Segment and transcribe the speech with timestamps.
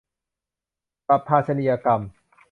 [1.07, 2.01] บัพพาชนียกรรม